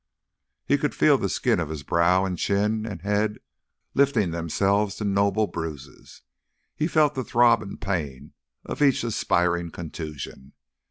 [0.65, 3.37] He could feel the skin of his brow and chin and head
[3.93, 6.23] lifting themselves to noble bruises,
[6.89, 8.33] felt the throb and pain
[8.65, 10.53] of each aspiring contusion.